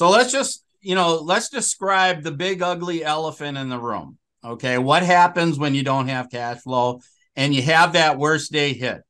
[0.00, 4.16] So let's just, you know, let's describe the big ugly elephant in the room.
[4.42, 4.78] Okay.
[4.78, 7.02] What happens when you don't have cash flow
[7.36, 9.02] and you have that worst day hit?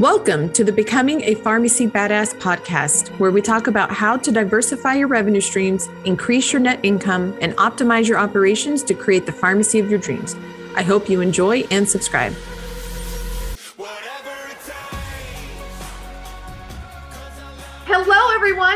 [0.00, 4.94] Welcome to the Becoming a Pharmacy Badass podcast, where we talk about how to diversify
[4.94, 9.78] your revenue streams, increase your net income, and optimize your operations to create the pharmacy
[9.78, 10.34] of your dreams.
[10.74, 12.34] I hope you enjoy and subscribe.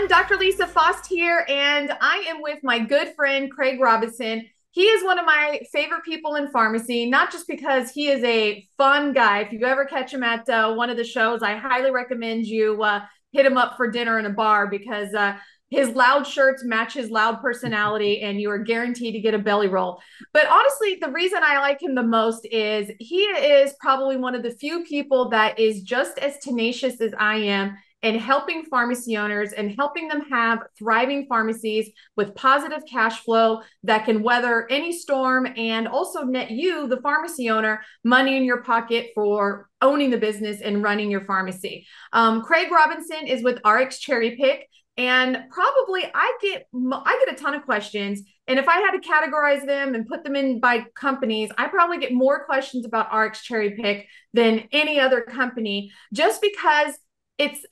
[0.00, 0.18] Everyone.
[0.18, 0.38] Dr.
[0.38, 4.46] Lisa Faast here, and I am with my good friend Craig Robinson.
[4.70, 8.66] He is one of my favorite people in pharmacy, not just because he is a
[8.78, 9.40] fun guy.
[9.40, 12.82] If you ever catch him at uh, one of the shows, I highly recommend you
[12.82, 13.02] uh,
[13.32, 15.36] hit him up for dinner in a bar because uh,
[15.68, 19.68] his loud shirts match his loud personality, and you are guaranteed to get a belly
[19.68, 20.00] roll.
[20.32, 24.42] But honestly, the reason I like him the most is he is probably one of
[24.42, 29.52] the few people that is just as tenacious as I am and helping pharmacy owners
[29.52, 35.46] and helping them have thriving pharmacies with positive cash flow that can weather any storm
[35.56, 40.60] and also net you, the pharmacy owner, money in your pocket for owning the business
[40.60, 41.86] and running your pharmacy.
[42.12, 44.66] Um, Craig Robinson is with RX Cherry Pick.
[44.96, 48.20] And probably I get I get a ton of questions.
[48.46, 51.98] And if I had to categorize them and put them in by companies, I probably
[51.98, 56.98] get more questions about RX Cherry Pick than any other company, just because
[57.38, 57.64] it's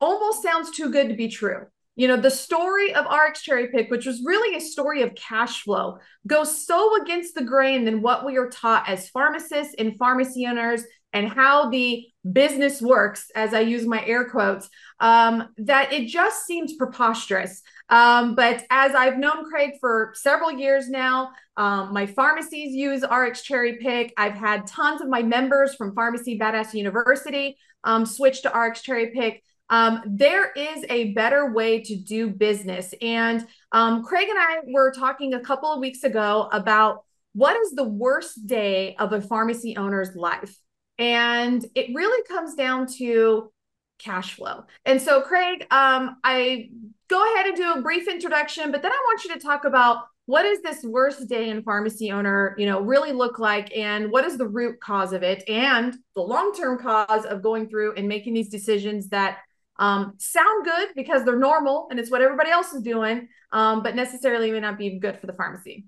[0.00, 1.66] almost sounds too good to be true.
[1.96, 5.62] You know, the story of RX Cherry Pick, which was really a story of cash
[5.62, 10.46] flow, goes so against the grain than what we are taught as pharmacists and pharmacy
[10.46, 14.68] owners and how the business works, as I use my air quotes,
[15.00, 17.62] um, that it just seems preposterous.
[17.88, 23.42] Um, but as I've known Craig for several years now, um, my pharmacies use RX
[23.42, 24.12] Cherry Pick.
[24.16, 29.10] I've had tons of my members from Pharmacy Badass University um, switch to RX Cherry
[29.10, 29.42] Pick.
[29.70, 32.94] Um, there is a better way to do business.
[33.02, 37.72] And um, Craig and I were talking a couple of weeks ago about what is
[37.72, 40.56] the worst day of a pharmacy owner's life.
[40.98, 43.52] And it really comes down to
[43.98, 44.64] cash flow.
[44.84, 46.70] And so, Craig, um, I
[47.08, 50.04] go ahead and do a brief introduction, but then I want you to talk about
[50.26, 54.26] what does this worst day in pharmacy owner you know really look like and what
[54.26, 58.34] is the root cause of it and the long-term cause of going through and making
[58.34, 59.38] these decisions that
[59.78, 63.94] um, sound good because they're normal and it's what everybody else is doing, um, but
[63.94, 65.86] necessarily may not be good for the pharmacy.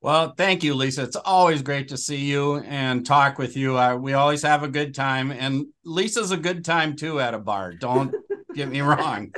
[0.00, 1.02] Well, thank you, Lisa.
[1.02, 3.78] It's always great to see you and talk with you.
[3.78, 7.38] Uh, we always have a good time, and Lisa's a good time too at a
[7.38, 7.72] bar.
[7.72, 8.14] Don't
[8.54, 9.32] get me wrong.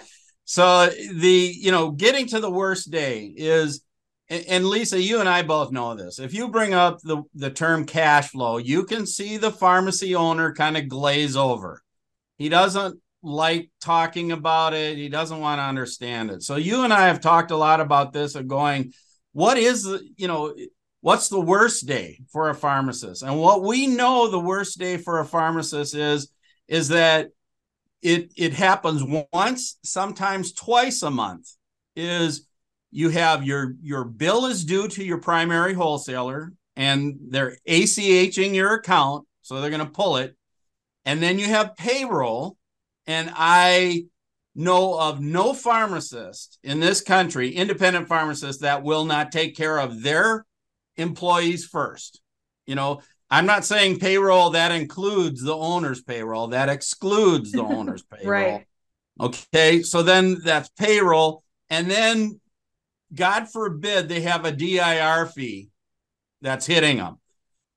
[0.45, 3.83] So the you know getting to the worst day is,
[4.29, 6.19] and Lisa, you and I both know this.
[6.19, 10.53] If you bring up the the term cash flow, you can see the pharmacy owner
[10.53, 11.81] kind of glaze over.
[12.39, 14.97] He doesn't like talking about it.
[14.97, 16.43] He doesn't want to understand it.
[16.43, 18.93] So you and I have talked a lot about this of going,
[19.33, 20.55] what is you know,
[21.01, 23.23] what's the worst day for a pharmacist?
[23.23, 26.31] And what we know the worst day for a pharmacist is,
[26.69, 27.31] is that
[28.01, 31.51] it it happens once, sometimes twice a month.
[31.97, 32.47] Is
[32.91, 38.75] you have your your bill is due to your primary wholesaler and they're ACHing your
[38.75, 40.37] account, so they're going to pull it.
[41.07, 42.57] And then you have payroll,
[43.07, 44.07] and I
[44.55, 50.03] know of no pharmacist in this country, independent pharmacist, that will not take care of
[50.03, 50.47] their
[50.97, 52.21] employees first.
[52.67, 58.03] You know, I'm not saying payroll that includes the owner's payroll, that excludes the owner's
[58.03, 58.31] payroll.
[58.31, 58.67] right.
[59.21, 59.83] Okay.
[59.83, 61.43] So then that's payroll.
[61.71, 62.41] And then,
[63.15, 65.71] God forbid, they have a DIR fee
[66.43, 67.19] that's hitting them.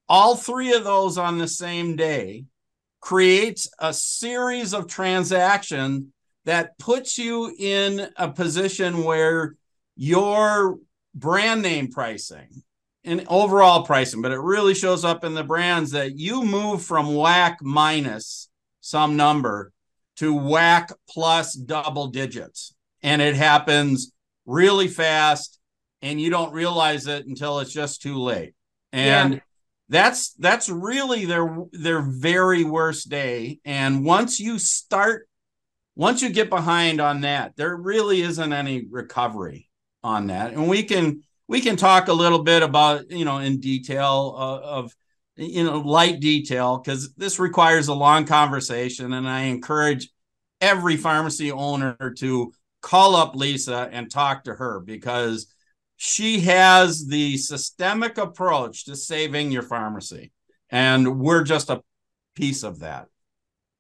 [0.08, 2.46] All three of those on the same day
[3.00, 6.06] creates a series of transactions
[6.46, 9.56] that puts you in a position where
[9.96, 10.80] your
[11.14, 12.64] brand name pricing
[13.04, 17.08] and overall pricing, but it really shows up in the brands that you move from
[17.08, 18.50] WAC minus
[18.82, 19.72] some number
[20.18, 22.74] to WAC plus double digits.
[23.02, 24.12] And it happens
[24.46, 25.60] really fast
[26.02, 28.54] and you don't realize it until it's just too late.
[28.92, 29.40] And yeah
[29.90, 33.60] that's that's really their their very worst day.
[33.66, 35.28] And once you start
[35.96, 39.68] once you get behind on that there really isn't any recovery
[40.04, 40.54] on that.
[40.54, 44.60] And we can we can talk a little bit about you know in detail uh,
[44.60, 44.96] of
[45.36, 49.14] you know light detail because this requires a long conversation.
[49.14, 50.10] And i encourage
[50.62, 55.48] every pharmacy owner to call up lisa and talk to her because
[56.02, 60.32] she has the systemic approach to saving your pharmacy.
[60.70, 61.84] And we're just a
[62.36, 63.08] piece of that.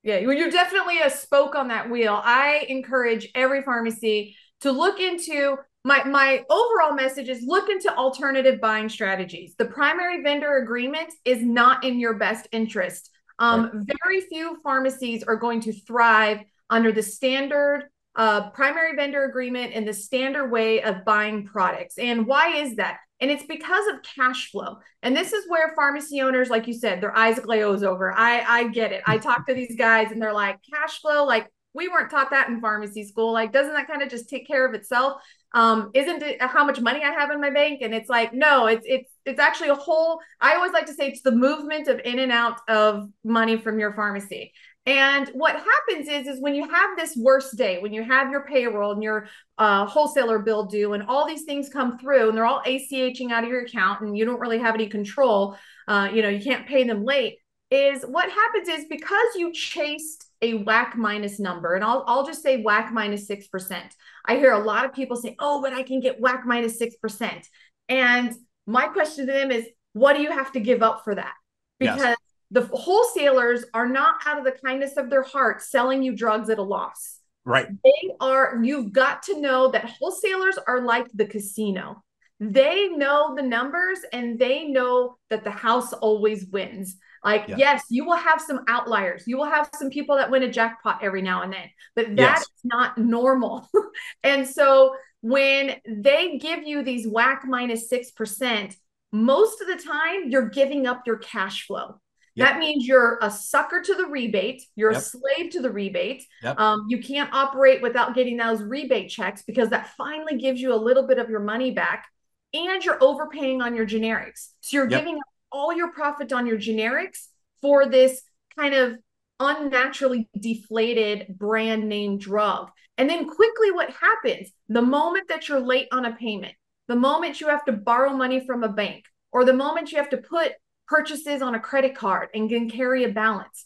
[0.03, 2.19] Yeah, you're definitely a spoke on that wheel.
[2.21, 5.55] I encourage every pharmacy to look into
[5.85, 9.55] my my overall message is look into alternative buying strategies.
[9.57, 13.11] The primary vendor agreement is not in your best interest.
[13.39, 13.97] Um, right.
[14.03, 16.39] Very few pharmacies are going to thrive
[16.69, 21.97] under the standard uh, primary vendor agreement and the standard way of buying products.
[21.97, 22.97] And why is that?
[23.21, 24.77] And it's because of cash flow.
[25.03, 28.13] And this is where pharmacy owners, like you said, their eyes glaze over.
[28.13, 29.03] I I get it.
[29.05, 32.49] I talk to these guys and they're like, cash flow, like we weren't taught that
[32.49, 33.31] in pharmacy school.
[33.31, 35.21] Like, doesn't that kind of just take care of itself?
[35.53, 37.81] Um, isn't it how much money I have in my bank?
[37.81, 40.19] And it's like, no, it's it's it's actually a whole.
[40.39, 43.79] I always like to say it's the movement of in and out of money from
[43.79, 44.53] your pharmacy.
[44.85, 48.45] And what happens is, is when you have this worst day, when you have your
[48.45, 49.27] payroll and your
[49.57, 53.43] uh, wholesaler bill due, and all these things come through, and they're all ACHing out
[53.43, 55.57] of your account, and you don't really have any control.
[55.87, 57.37] Uh, you know, you can't pay them late.
[57.69, 62.41] Is what happens is because you chased a WAC minus number, and I'll I'll just
[62.41, 63.93] say WAC minus six percent.
[64.25, 66.95] I hear a lot of people say, "Oh, but I can get WAC minus six
[66.95, 67.47] percent,"
[67.87, 68.33] and
[68.65, 71.33] my question to them is, what do you have to give up for that?
[71.79, 72.17] Because yes
[72.51, 76.57] the wholesalers are not out of the kindness of their heart selling you drugs at
[76.57, 77.19] a loss.
[77.45, 77.67] Right.
[77.83, 82.03] They are, you've got to know that wholesalers are like the casino.
[82.39, 86.97] They know the numbers and they know that the house always wins.
[87.23, 87.55] Like, yeah.
[87.57, 89.23] yes, you will have some outliers.
[89.27, 92.41] You will have some people that win a jackpot every now and then, but that's
[92.41, 92.47] yes.
[92.63, 93.69] not normal.
[94.23, 98.75] and so when they give you these WAC minus 6%,
[99.11, 101.99] most of the time you're giving up your cash flow.
[102.39, 102.47] Yep.
[102.47, 104.63] That means you're a sucker to the rebate.
[104.75, 105.01] You're yep.
[105.01, 106.23] a slave to the rebate.
[106.41, 106.59] Yep.
[106.59, 110.77] Um, you can't operate without getting those rebate checks because that finally gives you a
[110.77, 112.07] little bit of your money back.
[112.53, 114.49] And you're overpaying on your generics.
[114.61, 117.27] So you're giving up all your profit on your generics
[117.61, 118.21] for this
[118.57, 118.97] kind of
[119.39, 122.69] unnaturally deflated brand name drug.
[122.97, 126.53] And then quickly, what happens the moment that you're late on a payment,
[126.87, 130.09] the moment you have to borrow money from a bank, or the moment you have
[130.09, 130.53] to put
[130.89, 133.65] purchases on a credit card and can carry a balance.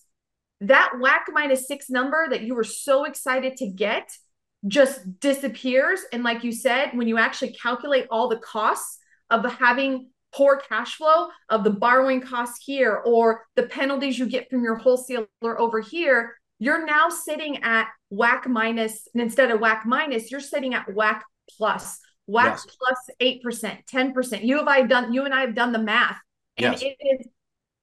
[0.61, 4.09] That WAC minus six number that you were so excited to get
[4.67, 6.01] just disappears.
[6.11, 8.99] And like you said, when you actually calculate all the costs
[9.29, 14.49] of having poor cash flow, of the borrowing costs here, or the penalties you get
[14.49, 19.85] from your wholesaler over here, you're now sitting at WAC minus, and instead of WAC
[19.85, 21.21] minus, you're sitting at WAC
[21.57, 21.99] plus.
[22.29, 22.67] WAC yes.
[22.79, 24.45] plus 8%, 10%.
[24.45, 26.19] You have I done you and I have done the math
[26.57, 26.81] and yes.
[26.81, 27.27] it is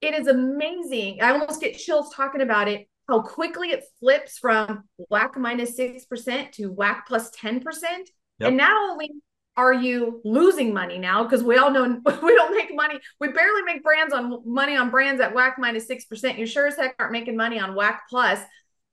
[0.01, 1.21] it is amazing.
[1.21, 2.89] I almost get chills talking about it.
[3.09, 8.09] How quickly it flips from WAC minus six percent to WAC plus ten percent,
[8.39, 8.49] yep.
[8.49, 9.11] and not only
[9.57, 11.83] are you losing money now because we all know
[12.23, 12.99] we don't make money.
[13.19, 16.39] We barely make brands on money on brands at WAC minus six percent.
[16.39, 18.39] You sure as heck aren't making money on WAC plus,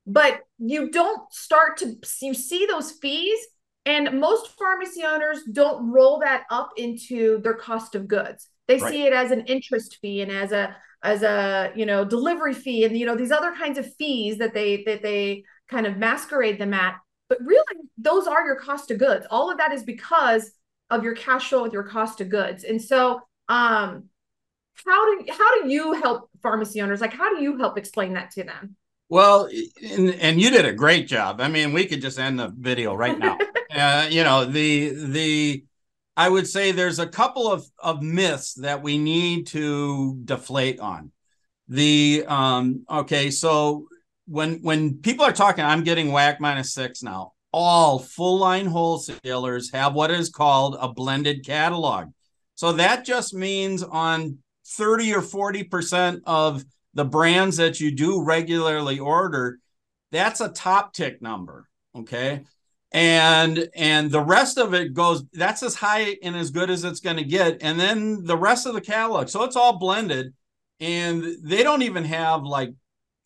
[0.06, 3.40] but you don't start to you see those fees,
[3.86, 8.50] and most pharmacy owners don't roll that up into their cost of goods.
[8.68, 8.92] They right.
[8.92, 12.84] see it as an interest fee and as a as a you know delivery fee
[12.84, 16.60] and you know these other kinds of fees that they that they kind of masquerade
[16.60, 16.96] them at.
[17.30, 19.26] But really, those are your cost of goods.
[19.30, 20.52] All of that is because
[20.90, 22.64] of your cash flow with your cost of goods.
[22.64, 24.06] And so, um,
[24.86, 27.02] how do how do you help pharmacy owners?
[27.02, 28.76] Like, how do you help explain that to them?
[29.10, 29.50] Well,
[29.82, 31.40] and, and you did a great job.
[31.40, 33.38] I mean, we could just end the video right now.
[33.76, 35.64] uh, you know, the the
[36.18, 41.12] I would say there's a couple of, of myths that we need to deflate on.
[41.68, 43.88] The um, okay, so
[44.26, 47.34] when when people are talking, I'm getting WAC minus six now.
[47.54, 52.08] All full line wholesalers have what is called a blended catalog.
[52.56, 58.98] So that just means on 30 or 40% of the brands that you do regularly
[58.98, 59.60] order,
[60.12, 61.68] that's a top tick number.
[61.96, 62.42] Okay
[62.92, 67.00] and and the rest of it goes that's as high and as good as it's
[67.00, 67.58] going to get.
[67.62, 70.34] And then the rest of the catalog so it's all blended
[70.80, 72.74] and they don't even have like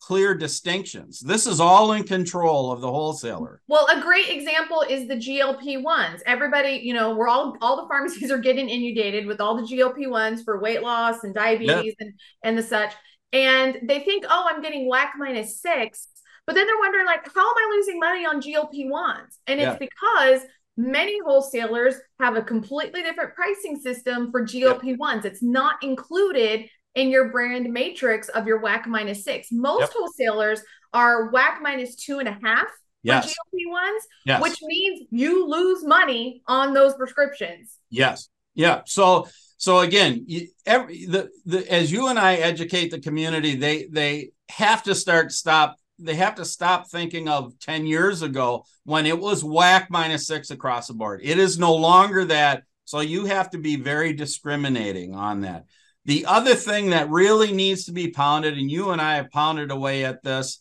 [0.00, 1.20] clear distinctions.
[1.20, 3.60] This is all in control of the wholesaler.
[3.68, 8.32] Well a great example is the glp-1s everybody you know we're all all the pharmacies
[8.32, 11.94] are getting inundated with all the glp-1s for weight loss and diabetes yep.
[12.00, 12.92] and and the such.
[13.32, 16.08] And they think oh i'm getting WAC minus six
[16.52, 19.38] but then they're wondering, like, how am I losing money on GLP 1s?
[19.46, 19.88] And it's yeah.
[19.88, 20.42] because
[20.76, 25.24] many wholesalers have a completely different pricing system for GLP 1s.
[25.24, 25.24] Yep.
[25.24, 29.48] It's not included in your brand matrix of your WAC minus six.
[29.50, 29.90] Most yep.
[29.96, 30.60] wholesalers
[30.92, 32.66] are WAC minus two and a half
[33.02, 33.28] yes.
[33.28, 34.42] GLP ones, yes.
[34.42, 37.78] which means you lose money on those prescriptions.
[37.88, 38.28] Yes.
[38.54, 38.82] Yeah.
[38.84, 40.26] So so again,
[40.66, 45.32] every the, the as you and I educate the community, they they have to start
[45.32, 50.26] stop they have to stop thinking of 10 years ago when it was WAC minus
[50.26, 51.20] six across the board.
[51.22, 52.64] It is no longer that.
[52.84, 55.66] So you have to be very discriminating on that.
[56.04, 59.70] The other thing that really needs to be pounded, and you and I have pounded
[59.70, 60.60] away at this,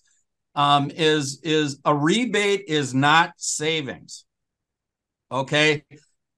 [0.53, 4.25] um, is is a rebate is not savings.
[5.31, 5.83] Okay,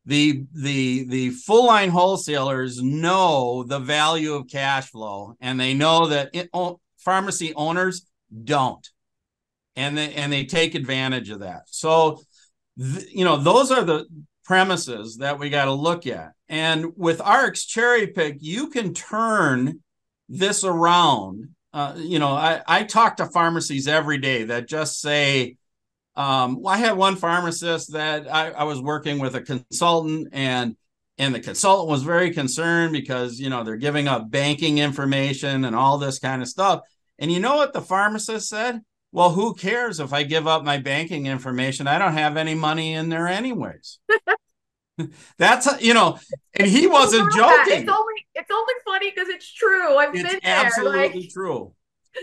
[0.06, 6.08] the the the full line wholesalers know the value of cash flow, and they know
[6.08, 6.50] that it,
[6.98, 8.06] pharmacy owners
[8.44, 8.90] don't,
[9.76, 11.64] and they and they take advantage of that.
[11.68, 12.22] So,
[12.78, 14.06] th- you know, those are the
[14.46, 16.34] premises that we got to look at.
[16.50, 19.80] And with RX Cherry Pick, you can turn
[20.30, 21.50] this around.
[21.74, 25.58] Uh, you know, I, I talk to pharmacies every day that just say,
[26.16, 30.76] um, well, I had one pharmacist that I, I was working with a consultant and
[31.20, 35.76] and the consultant was very concerned because you know they're giving up banking information and
[35.76, 36.82] all this kind of stuff.
[37.20, 38.82] And you know what the pharmacist said?
[39.14, 41.86] Well, who cares if I give up my banking information?
[41.86, 44.00] I don't have any money in there anyways.
[45.38, 46.18] That's you know,
[46.56, 47.82] and he wasn't joking.
[47.82, 49.98] It's only it's only funny because it's true.
[49.98, 51.30] I've it's been absolutely like...
[51.30, 51.74] true.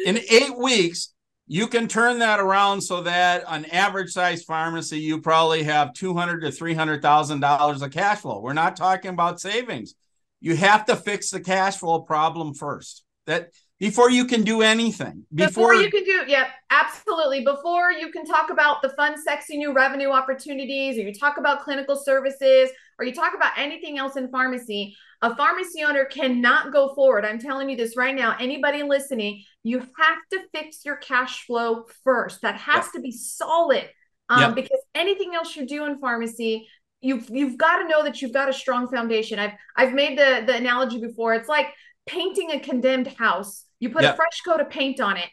[0.05, 1.15] In eight weeks,
[1.47, 6.15] you can turn that around so that an average size pharmacy, you probably have two
[6.15, 8.41] hundred to three hundred thousand dollars of cash flow.
[8.41, 9.95] We're not talking about savings.
[10.41, 13.05] You have to fix the cash flow problem first.
[13.27, 15.25] That before you can do anything.
[15.35, 17.43] Before, before you can do, yep, absolutely.
[17.43, 21.63] Before you can talk about the fun, sexy new revenue opportunities, or you talk about
[21.63, 26.95] clinical services, or you talk about anything else in pharmacy, a pharmacy owner cannot go
[26.95, 27.25] forward.
[27.25, 28.37] I'm telling you this right now.
[28.39, 32.43] Anybody listening, you have to fix your cash flow first.
[32.43, 32.93] That has yep.
[32.93, 33.89] to be solid.
[34.29, 34.55] Um, yep.
[34.55, 36.69] because anything else you do in pharmacy,
[37.01, 39.39] you've you've got to know that you've got a strong foundation.
[39.39, 41.35] I've I've made the the analogy before.
[41.35, 41.67] It's like
[42.07, 45.29] painting a condemned house you put a fresh coat of paint on it.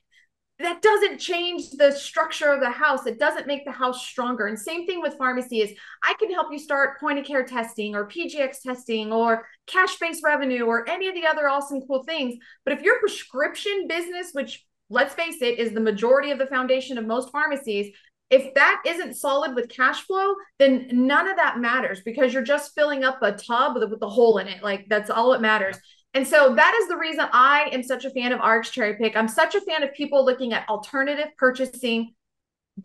[0.60, 3.06] That doesn't change the structure of the house.
[3.06, 4.48] It doesn't make the house stronger.
[4.48, 7.94] And same thing with pharmacy is I can help you start point of care testing
[7.94, 12.38] or PGX testing or cash based revenue or any of the other awesome cool things.
[12.64, 16.98] But if your prescription business, which let's face it, is the majority of the foundation
[16.98, 17.94] of most pharmacies,
[18.32, 22.74] if that isn't solid with cash flow, then none of that matters because you're just
[22.74, 24.64] filling up a tub with, with the hole in it.
[24.64, 25.78] Like that's all it matters.
[26.18, 29.16] And so that is the reason I am such a fan of RX Cherry Pick.
[29.16, 32.16] I'm such a fan of people looking at alternative purchasing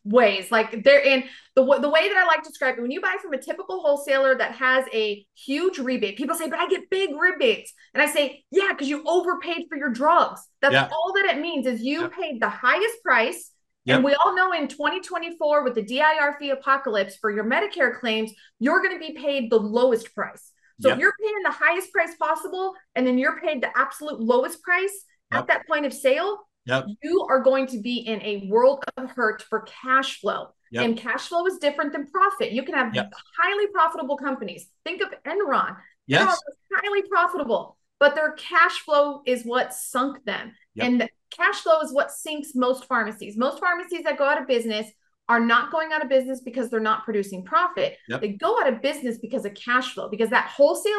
[0.05, 0.53] ways.
[0.53, 1.25] Like they're in
[1.55, 2.83] the the way that I like to describe it.
[2.83, 6.59] When you buy from a typical wholesaler that has a huge rebate, people say, "But
[6.59, 10.47] I get big rebates," and I say, "Yeah, because you overpaid for your drugs.
[10.61, 10.91] That's yeah.
[10.93, 11.67] all that it means.
[11.67, 12.12] Is you yep.
[12.12, 13.51] paid the highest price."
[13.87, 13.97] Yep.
[13.97, 18.31] And we all know in 2024 with the DIR fee apocalypse for your Medicare claims,
[18.61, 20.51] you're going to be paid the lowest price.
[20.81, 20.97] So yep.
[20.97, 25.05] if you're paying the highest price possible and then you're paid the absolute lowest price
[25.33, 25.43] yep.
[25.43, 26.87] at that point of sale, yep.
[27.02, 30.49] you are going to be in a world of hurt for cash flow.
[30.75, 32.52] And cash flow is different than profit.
[32.52, 32.95] You can have
[33.38, 34.69] highly profitable companies.
[34.85, 35.76] Think of Enron.
[36.07, 36.23] Yes.
[36.23, 40.52] Enron highly profitable, but their cash flow is what sunk them.
[40.81, 43.37] And cash flow is what sinks most pharmacies.
[43.37, 44.91] Most pharmacies that go out of business
[45.33, 47.97] are not going out of business because they're not producing profit.
[48.07, 48.21] Yep.
[48.21, 50.93] They go out of business because of cash flow, because that wholesaler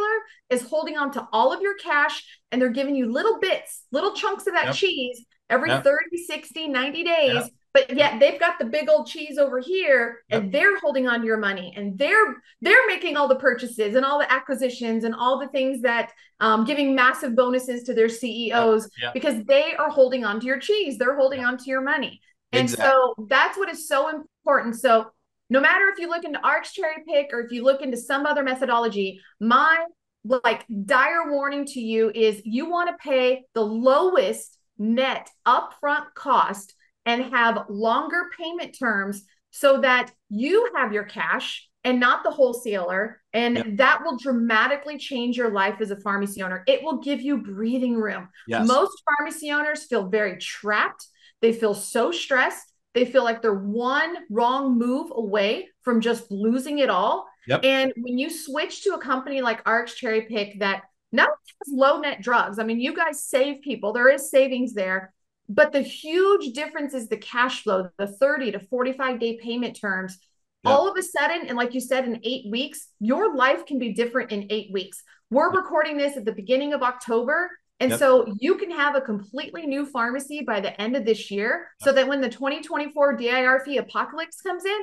[0.50, 4.14] is holding on to all of your cash and they're giving you little bits, little
[4.14, 4.76] chunks of that yep.
[4.76, 5.84] cheese every yep.
[5.84, 7.44] 30, 60, 90 days.
[7.76, 11.26] But yet they've got the big old cheese over here and they're holding on to
[11.28, 15.40] your money and they're they're making all the purchases and all the acquisitions and all
[15.40, 20.40] the things that um, giving massive bonuses to their CEOs because they are holding on
[20.40, 20.98] to your cheese.
[20.98, 22.22] They're holding on to your money.
[22.54, 22.90] And exactly.
[22.90, 24.76] so that's what is so important.
[24.76, 25.08] So
[25.50, 28.26] no matter if you look into RX cherry pick or if you look into some
[28.26, 29.86] other methodology, my
[30.24, 36.74] like dire warning to you is you want to pay the lowest net upfront cost
[37.06, 43.22] and have longer payment terms so that you have your cash and not the wholesaler.
[43.34, 43.66] And yep.
[43.74, 46.64] that will dramatically change your life as a pharmacy owner.
[46.66, 48.30] It will give you breathing room.
[48.48, 48.68] Yes.
[48.68, 51.06] Most pharmacy owners feel very trapped
[51.44, 52.72] they feel so stressed.
[52.94, 57.28] They feel like they're one wrong move away from just losing it all.
[57.48, 57.66] Yep.
[57.66, 62.00] And when you switch to a company like RX Cherry Pick that not has low
[62.00, 65.14] net drugs, I mean, you guys save people, there is savings there.
[65.50, 70.18] But the huge difference is the cash flow, the 30 to 45 day payment terms.
[70.64, 70.74] Yep.
[70.74, 73.92] All of a sudden, and like you said, in eight weeks, your life can be
[73.92, 75.04] different in eight weeks.
[75.30, 77.52] We're recording this at the beginning of October.
[77.80, 78.00] And yep.
[78.00, 81.92] so you can have a completely new pharmacy by the end of this year so
[81.92, 84.82] that when the 2024 DIR fee apocalypse comes in,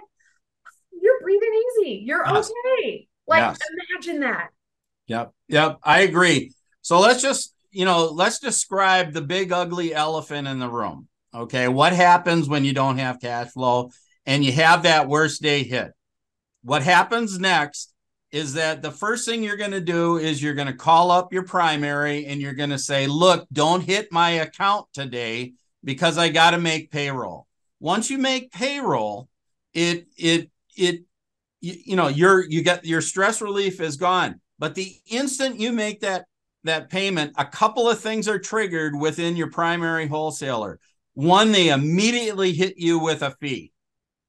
[1.00, 2.02] you're breathing easy.
[2.04, 2.50] You're yes.
[2.50, 3.08] okay.
[3.26, 3.58] Like yes.
[3.94, 4.50] imagine that.
[5.06, 5.32] Yep.
[5.48, 5.78] Yep.
[5.82, 6.52] I agree.
[6.82, 11.08] So let's just, you know, let's describe the big ugly elephant in the room.
[11.34, 11.68] Okay.
[11.68, 13.90] What happens when you don't have cash flow
[14.26, 15.92] and you have that worst day hit?
[16.62, 17.89] What happens next
[18.32, 21.32] is that the first thing you're going to do is you're going to call up
[21.32, 26.28] your primary and you're going to say, look, don't hit my account today because I
[26.28, 27.46] got to make payroll.
[27.80, 29.28] Once you make payroll,
[29.74, 31.04] it, it, it,
[31.60, 34.40] you, you know, your, you get your stress relief is gone.
[34.58, 36.26] But the instant you make that,
[36.64, 40.78] that payment, a couple of things are triggered within your primary wholesaler.
[41.14, 43.72] One, they immediately hit you with a fee.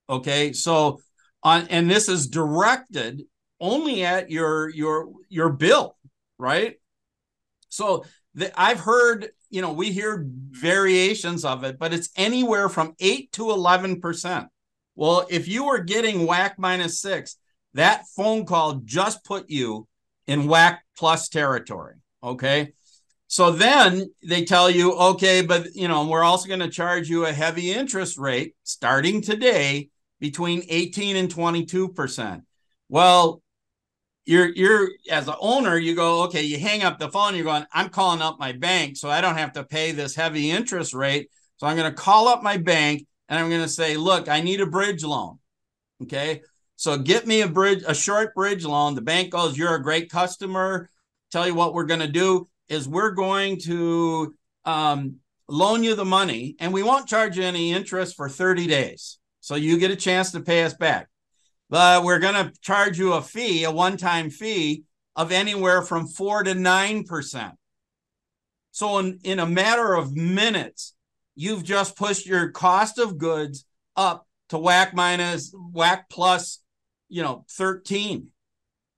[0.10, 0.54] Okay.
[0.54, 1.02] So
[1.44, 3.24] on, and this is directed
[3.62, 5.96] only at your your your bill,
[6.38, 6.76] right?
[7.70, 8.04] So
[8.34, 13.32] the, I've heard, you know, we hear variations of it, but it's anywhere from eight
[13.34, 14.48] to eleven percent.
[14.96, 17.38] Well, if you were getting WAC minus six,
[17.74, 19.88] that phone call just put you
[20.28, 21.96] in WAC plus territory.
[22.24, 22.74] Okay.
[23.28, 27.26] So then they tell you, okay, but you know, we're also going to charge you
[27.26, 29.90] a heavy interest rate starting today
[30.20, 32.44] between 18 and 22 percent.
[32.90, 33.41] Well,
[34.26, 37.66] you're you're as an owner, you go, okay, you hang up the phone, you're going,
[37.74, 41.30] I'm calling up my bank, so I don't have to pay this heavy interest rate.
[41.58, 44.42] So I'm going to call up my bank and I'm going to say, look, I
[44.42, 45.40] need a bridge loan.
[46.04, 46.42] Okay.
[46.76, 48.96] So get me a bridge, a short bridge loan.
[48.96, 50.90] The bank goes, You're a great customer.
[51.32, 54.34] Tell you what we're going to do is we're going to
[54.66, 59.20] um, loan you the money and we won't charge you any interest for 30 days.
[59.42, 61.08] So you get a chance to pay us back
[61.72, 64.84] but we're going to charge you a fee, a one time fee
[65.16, 67.54] of anywhere from four to 9%.
[68.72, 70.94] So, in, in a matter of minutes,
[71.34, 76.60] you've just pushed your cost of goods up to WAC minus WAC plus,
[77.08, 78.28] you know, 13.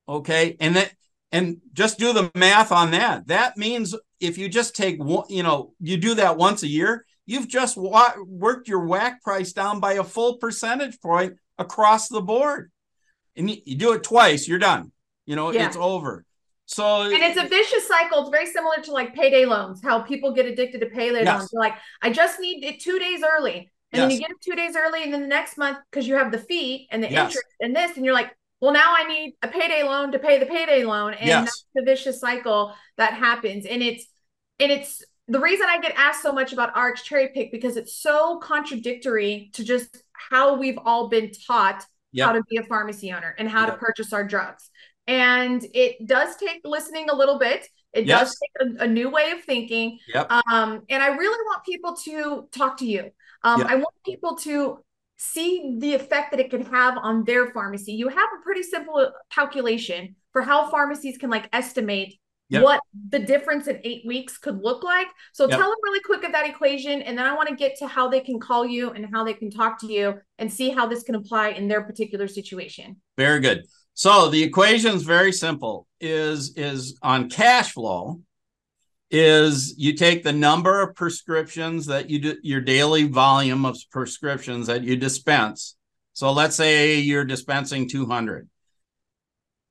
[0.10, 0.58] Okay.
[0.60, 0.94] And that,
[1.32, 3.28] and just do the math on that.
[3.28, 7.06] That means if you just take one, you know, you do that once a year,
[7.28, 12.22] you've just wa- worked your WAC price down by a full percentage point across the
[12.22, 12.72] board.
[13.36, 14.92] And you, do it twice, you're done.
[15.26, 15.66] You know, yeah.
[15.66, 16.26] it's over.
[16.66, 18.22] So and it's a vicious cycle.
[18.22, 21.38] It's very similar to like payday loans, how people get addicted to payday yes.
[21.38, 21.52] loans.
[21.52, 23.72] They're like, I just need it two days early.
[23.92, 24.02] And yes.
[24.02, 26.32] then you get it two days early, and then the next month, because you have
[26.32, 27.28] the fee and the yes.
[27.28, 30.40] interest and this, and you're like, well, now I need a payday loan to pay
[30.40, 31.14] the payday loan.
[31.14, 33.66] And that's the vicious cycle that happens.
[33.66, 34.06] And it's
[34.60, 37.96] and it's the reason I get asked so much about RX cherry pick because it's
[37.96, 42.28] so contradictory to just how we've all been taught yep.
[42.28, 43.74] how to be a pharmacy owner and how yep.
[43.74, 44.70] to purchase our drugs.
[45.08, 47.68] And it does take listening a little bit.
[47.92, 48.20] It yes.
[48.20, 50.00] does take a, a, new way of thinking.
[50.14, 50.32] Yep.
[50.32, 53.12] Um, and I really want people to talk to you.
[53.44, 54.80] Um, I want people to
[55.18, 57.94] see the effect that it can have on their pharmacy.
[57.94, 62.16] You have a pretty simple calculation for how pharmacies can like estimate
[62.50, 62.64] yep.
[62.64, 65.08] what the difference in eight weeks could look like.
[65.34, 65.58] So yep.
[65.58, 67.02] tell them really quick of that equation.
[67.02, 69.34] And then I want to get to how they can call you and how they
[69.34, 72.98] can talk to you and see how this can apply in their particular situation.
[73.18, 73.66] Very good.
[73.96, 78.22] So the equation is very simple is is on cash flow
[79.12, 84.66] is you take the number of prescriptions that you do your daily volume of prescriptions
[84.68, 85.76] that you dispense.
[86.14, 88.50] So let's say you're dispensing 200.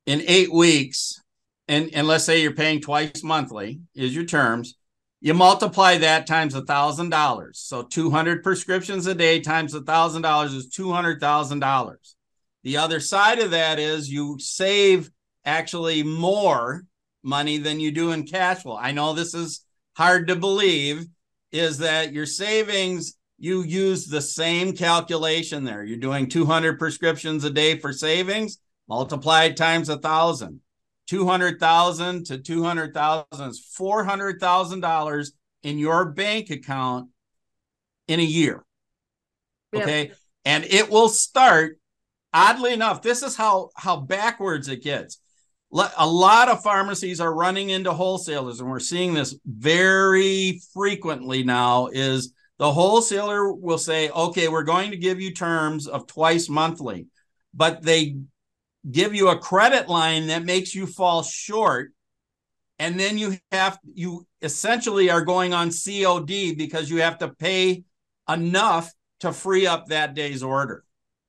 [0.05, 1.21] In 8 weeks,
[1.67, 4.75] and and let's say you're paying twice monthly is your terms
[5.23, 7.57] you multiply that times a thousand dollars.
[7.57, 12.17] So 200 prescriptions a day times a thousand dollars is two hundred thousand dollars.
[12.63, 15.09] The other side of that is you save
[15.45, 16.83] actually more
[17.23, 18.75] money than you do in cash flow.
[18.75, 21.05] I know this is hard to believe
[21.53, 25.85] is that your savings you use the same calculation there.
[25.85, 28.57] You're doing 200 prescriptions a day for savings
[28.89, 30.59] multiplied times a thousand
[31.07, 35.27] 200,000 to 200,000 is $400,000
[35.63, 37.09] in your bank account
[38.07, 38.63] in a year.
[39.75, 40.07] Okay?
[40.07, 40.17] Yep.
[40.45, 41.77] And it will start
[42.33, 45.19] oddly enough, this is how how backwards it gets.
[45.97, 51.87] A lot of pharmacies are running into wholesalers and we're seeing this very frequently now
[51.87, 57.07] is the wholesaler will say, "Okay, we're going to give you terms of twice monthly."
[57.55, 58.17] But they
[58.89, 61.91] give you a credit line that makes you fall short
[62.79, 67.83] and then you have you essentially are going on COD because you have to pay
[68.29, 68.91] enough
[69.21, 70.83] to free up that day's order.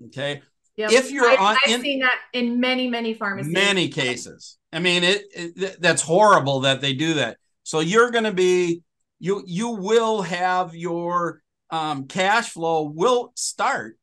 [0.07, 0.43] Okay.
[0.77, 0.91] Yep.
[0.91, 3.53] If you're I, on, I've in, seen that in many, many pharmacies.
[3.53, 4.59] Many cases.
[4.73, 7.37] I mean, it, it that's horrible that they do that.
[7.63, 8.83] So you're going to be
[9.21, 11.41] you you will have your
[11.71, 13.97] um, cash flow will start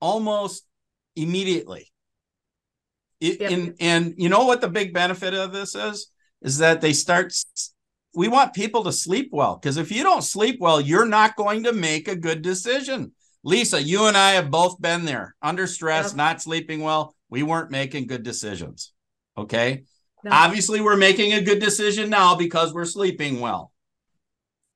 [0.00, 0.64] almost
[1.16, 1.89] immediately.
[3.20, 3.50] It, yep.
[3.50, 6.10] and, and you know what the big benefit of this is?
[6.42, 7.34] Is that they start
[8.14, 11.64] we want people to sleep well because if you don't sleep well, you're not going
[11.64, 13.12] to make a good decision.
[13.42, 16.16] Lisa, you and I have both been there under stress, yep.
[16.16, 17.14] not sleeping well.
[17.30, 18.92] We weren't making good decisions.
[19.38, 19.84] Okay.
[20.24, 20.30] No.
[20.32, 23.72] Obviously, we're making a good decision now because we're sleeping well.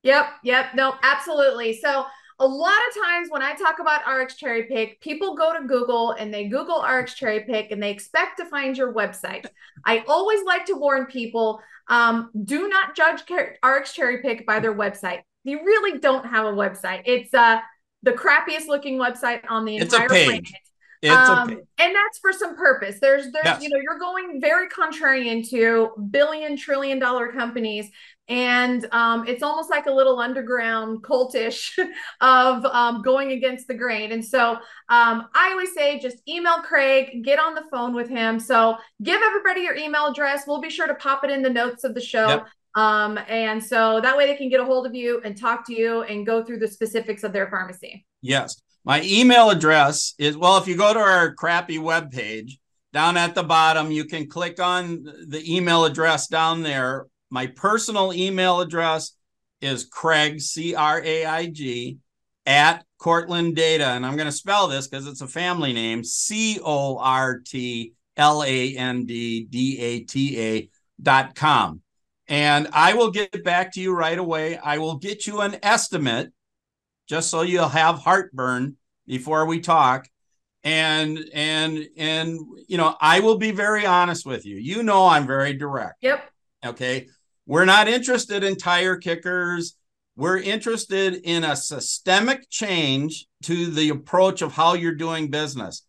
[0.03, 0.27] Yep.
[0.45, 0.75] Yep.
[0.75, 1.75] No, absolutely.
[1.75, 2.07] So,
[2.39, 6.13] a lot of times when I talk about RX Cherry Pick, people go to Google
[6.13, 9.47] and they Google RX Cherry Pick and they expect to find your website.
[9.85, 13.23] I always like to warn people um, do not judge
[13.65, 15.21] RX Cherry Pick by their website.
[15.45, 17.03] You really don't have a website.
[17.05, 17.61] It's uh,
[18.03, 20.49] the crappiest looking website on the entire planet.
[21.11, 22.99] Um, and that's for some purpose.
[22.99, 23.63] There's, there's, yes.
[23.63, 27.91] you know, you're going very contrary into billion trillion dollar companies,
[28.29, 31.79] and um, it's almost like a little underground cultish
[32.21, 34.13] of um, going against the grain.
[34.13, 34.53] And so
[34.89, 38.41] um, I always say, just email Craig, get on the phone with him.
[38.41, 40.45] So give everybody your email address.
[40.47, 42.29] We'll be sure to pop it in the notes of the show.
[42.29, 42.47] Yep.
[42.77, 45.75] Um, and so that way they can get a hold of you and talk to
[45.75, 48.07] you and go through the specifics of their pharmacy.
[48.21, 48.61] Yes.
[48.85, 52.59] My email address is well, if you go to our crappy web page
[52.93, 57.07] down at the bottom, you can click on the email address down there.
[57.35, 59.17] My personal email address
[59.61, 61.99] is Craig, C R A I G,
[62.47, 63.87] at Cortland Data.
[63.87, 67.95] And I'm going to spell this because it's a family name C O R T
[68.17, 70.71] L A N D D A T A
[71.03, 71.81] dot com.
[72.29, 74.57] And I will get back to you right away.
[74.57, 76.33] I will get you an estimate
[77.09, 78.77] just so you'll have heartburn
[79.09, 80.07] before we talk
[80.63, 85.27] and and and you know i will be very honest with you you know i'm
[85.27, 86.31] very direct yep
[86.65, 87.07] okay
[87.47, 89.77] we're not interested in tire kickers
[90.17, 95.87] we're interested in a systemic change to the approach of how you're doing business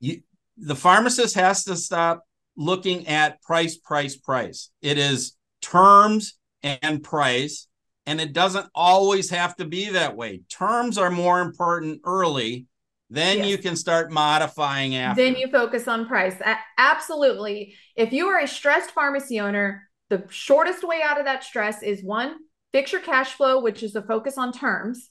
[0.00, 0.20] you,
[0.56, 2.24] the pharmacist has to stop
[2.56, 7.66] looking at price price price it is terms and price
[8.06, 10.42] and it doesn't always have to be that way.
[10.48, 12.66] Terms are more important early.
[13.10, 13.48] Then yes.
[13.48, 15.22] you can start modifying after.
[15.22, 16.36] Then you focus on price.
[16.78, 17.74] Absolutely.
[17.96, 22.04] If you are a stressed pharmacy owner, the shortest way out of that stress is
[22.04, 22.36] one,
[22.72, 25.10] fix your cash flow, which is a focus on terms.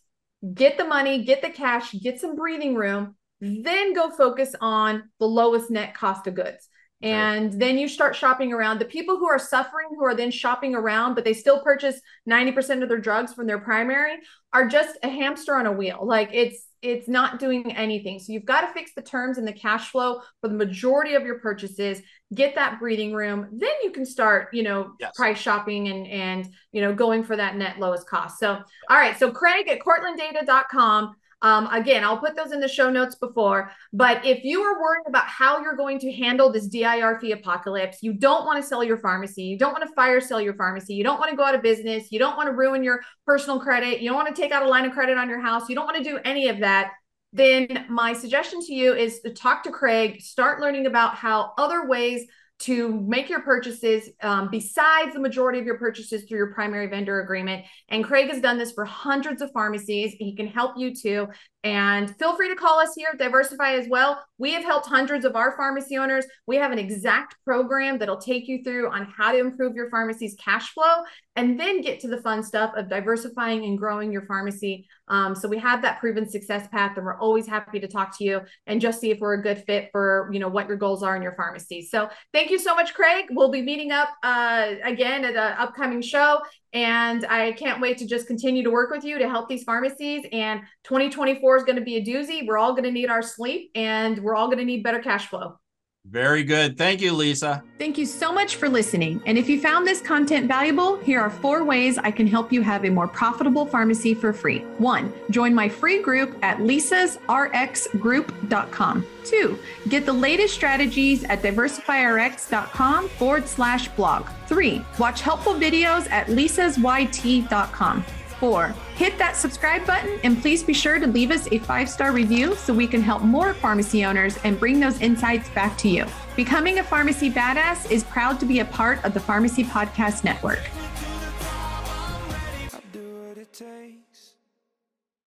[0.53, 5.27] Get the money, get the cash, get some breathing room, then go focus on the
[5.27, 6.69] lowest net cost of goods
[7.03, 7.59] and right.
[7.59, 11.13] then you start shopping around the people who are suffering who are then shopping around
[11.13, 14.15] but they still purchase 90% of their drugs from their primary
[14.53, 18.19] are just a hamster on a wheel like it's it's not doing anything.
[18.19, 21.23] So you've got to fix the terms and the cash flow for the majority of
[21.23, 22.01] your purchases
[22.35, 23.47] get that breathing room.
[23.51, 25.11] Then you can start you know yes.
[25.15, 28.39] price shopping and and you know going for that net lowest cost.
[28.39, 32.89] So all right so craig at cortlanddata.com um, again, I'll put those in the show
[32.89, 33.69] notes before.
[33.91, 37.97] But if you are worried about how you're going to handle this DIR fee apocalypse,
[38.01, 40.93] you don't want to sell your pharmacy, you don't want to fire sell your pharmacy,
[40.93, 43.59] you don't want to go out of business, you don't want to ruin your personal
[43.59, 45.75] credit, you don't want to take out a line of credit on your house, you
[45.75, 46.91] don't want to do any of that.
[47.33, 51.87] Then my suggestion to you is to talk to Craig, start learning about how other
[51.87, 52.25] ways
[52.63, 57.19] to make your purchases um, besides the majority of your purchases through your primary vendor
[57.19, 57.65] agreement.
[57.89, 60.13] And Craig has done this for hundreds of pharmacies.
[60.17, 61.27] He can help you too.
[61.63, 64.21] And feel free to call us here at Diversify as well.
[64.37, 66.25] We have helped hundreds of our pharmacy owners.
[66.45, 70.35] We have an exact program that'll take you through on how to improve your pharmacy's
[70.35, 71.03] cash flow
[71.37, 74.87] and then get to the fun stuff of diversifying and growing your pharmacy.
[75.07, 78.23] Um, so we have that proven success path, and we're always happy to talk to
[78.23, 81.03] you and just see if we're a good fit for you know what your goals
[81.03, 81.81] are in your pharmacy.
[81.81, 83.25] So thank you so much, Craig.
[83.31, 86.41] We'll be meeting up uh, again at an upcoming show,
[86.73, 90.25] and I can't wait to just continue to work with you to help these pharmacies.
[90.31, 92.45] And 2024 is going to be a doozy.
[92.45, 95.27] We're all going to need our sleep and we're all going to need better cash
[95.27, 95.59] flow.
[96.05, 96.77] Very good.
[96.77, 97.63] Thank you, Lisa.
[97.79, 99.21] Thank you so much for listening.
[99.25, 102.61] And if you found this content valuable, here are four ways I can help you
[102.61, 104.59] have a more profitable pharmacy for free.
[104.79, 109.05] One, join my free group at lisasrxgroup.com.
[109.23, 114.27] Two, get the latest strategies at diversifyrx.com forward slash blog.
[114.47, 118.05] Three, watch helpful videos at lisasyt.com.
[118.39, 122.11] Four, hit that subscribe button and please be sure to leave us a five star
[122.11, 126.05] review so we can help more pharmacy owners and bring those insights back to you.
[126.35, 130.61] Becoming a Pharmacy Badass is proud to be a part of the Pharmacy Podcast Network.